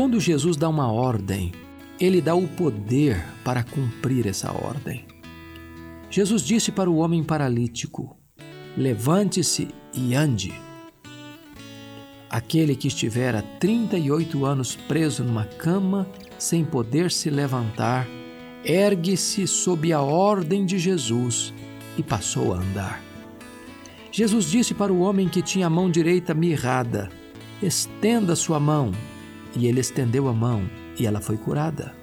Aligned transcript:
Quando 0.00 0.18
Jesus 0.18 0.56
dá 0.56 0.66
uma 0.66 0.90
ordem, 0.90 1.52
ele 2.00 2.22
dá 2.22 2.34
o 2.34 2.48
poder 2.48 3.22
para 3.44 3.62
cumprir 3.62 4.26
essa 4.26 4.50
ordem. 4.50 5.04
Jesus 6.08 6.40
disse 6.40 6.72
para 6.72 6.88
o 6.88 6.96
homem 6.96 7.22
paralítico: 7.22 8.16
Levante-se 8.78 9.68
e 9.92 10.14
ande. 10.14 10.54
Aquele 12.30 12.74
que 12.76 12.88
estivera 12.88 13.42
38 13.60 14.46
anos 14.46 14.74
preso 14.74 15.22
numa 15.22 15.44
cama, 15.44 16.08
sem 16.38 16.64
poder 16.64 17.10
se 17.10 17.28
levantar, 17.28 18.08
ergue-se 18.64 19.46
sob 19.46 19.92
a 19.92 20.00
ordem 20.00 20.64
de 20.64 20.78
Jesus 20.78 21.52
e 21.98 22.02
passou 22.02 22.54
a 22.54 22.56
andar. 22.56 23.02
Jesus 24.10 24.46
disse 24.46 24.72
para 24.72 24.90
o 24.90 25.00
homem 25.00 25.28
que 25.28 25.42
tinha 25.42 25.66
a 25.66 25.70
mão 25.70 25.90
direita 25.90 26.32
mirrada: 26.32 27.10
Estenda 27.62 28.34
sua 28.34 28.58
mão. 28.58 28.92
E 29.56 29.66
ele 29.66 29.80
estendeu 29.80 30.28
a 30.28 30.32
mão 30.32 30.68
e 30.98 31.06
ela 31.06 31.20
foi 31.20 31.36
curada. 31.36 31.94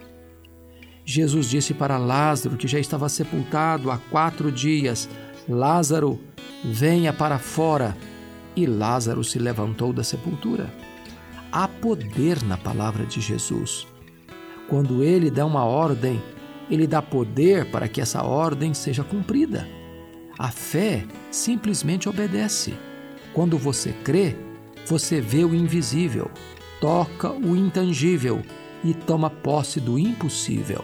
Jesus 1.06 1.50
disse 1.50 1.74
para 1.74 1.98
Lázaro, 1.98 2.58
que 2.58 2.68
já 2.68 2.80
estava 2.80 3.08
sepultado 3.08 3.90
há 3.90 3.98
quatro 3.98 4.52
dias: 4.52 5.08
Lázaro, 5.48 6.20
venha 6.64 7.14
para 7.14 7.40
fora. 7.40 7.96
E 8.56 8.66
Lázaro 8.66 9.24
se 9.24 9.38
levantou 9.38 9.94
da 9.94 10.04
sepultura. 10.04 10.74
Há 11.52 11.68
poder 11.68 12.44
na 12.44 12.58
palavra 12.58 13.06
de 13.06 13.22
Jesus. 13.22 13.88
Quando 14.68 15.04
ele 15.04 15.32
dá 15.32 15.46
uma 15.46 15.64
ordem, 15.64 16.22
ele 16.70 16.86
dá 16.86 17.02
poder 17.02 17.72
para 17.72 17.88
que 17.88 18.02
essa 18.02 18.24
ordem 18.24 18.74
seja 18.74 19.04
cumprida. 19.04 19.68
A 20.38 20.50
fé 20.50 21.06
simplesmente 21.32 22.10
obedece. 22.10 22.74
Quando 23.34 23.58
você 23.58 23.94
crê, 24.04 24.36
você 24.86 25.22
vê 25.22 25.46
o 25.46 25.56
invisível, 25.56 26.30
toca 26.80 27.32
o 27.32 27.56
intangível 27.56 28.42
e 28.84 28.94
toma 28.94 29.30
posse 29.30 29.80
do 29.80 29.98
impossível. 29.98 30.84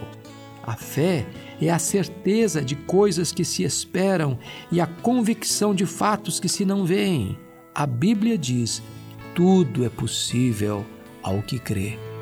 A 0.66 0.76
fé 0.76 1.26
é 1.62 1.70
a 1.70 1.80
certeza 1.80 2.62
de 2.62 2.76
coisas 2.76 3.32
que 3.32 3.44
se 3.44 3.64
esperam 3.64 4.38
e 4.72 4.80
a 4.80 4.88
convicção 4.88 5.76
de 5.76 5.86
fatos 5.86 6.40
que 6.40 6.48
se 6.48 6.64
não 6.64 6.86
veem. 6.86 7.38
A 7.76 7.86
Bíblia 7.86 8.38
diz: 8.38 8.82
tudo 9.36 9.84
é 9.84 9.90
possível 9.90 10.86
ao 11.22 11.42
que 11.42 11.60
crê. 11.60 12.13